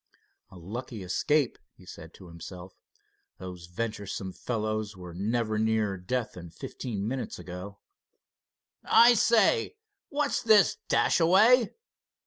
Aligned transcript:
"A 0.49 0.57
lucky 0.57 1.03
escape," 1.03 1.59
he 1.75 1.85
said 1.85 2.11
to 2.15 2.25
himself. 2.27 2.73
"Those 3.37 3.67
venturesome 3.67 4.33
fellows 4.33 4.97
were 4.97 5.13
never 5.13 5.59
nearer 5.59 5.95
death 5.95 6.31
than 6.31 6.49
fifteen 6.49 7.07
minutes 7.07 7.37
ago." 7.37 7.77
"I 8.83 9.13
say, 9.13 9.75
what's 10.09 10.41
this, 10.41 10.77
Dashaway!" 10.89 11.75